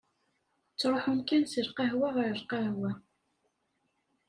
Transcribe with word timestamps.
Ttruḥen 0.71 1.19
kan 1.27 1.43
si 1.51 1.61
lqahwa 1.67 2.09
ɣer 2.17 2.29
lqahwa. 2.41 2.91